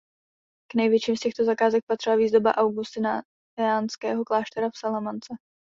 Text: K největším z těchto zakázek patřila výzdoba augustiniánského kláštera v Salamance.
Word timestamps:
K 0.71 0.75
největším 0.75 1.17
z 1.17 1.19
těchto 1.19 1.45
zakázek 1.45 1.83
patřila 1.87 2.15
výzdoba 2.15 2.55
augustiniánského 2.57 4.25
kláštera 4.25 4.69
v 4.69 4.77
Salamance. 4.77 5.33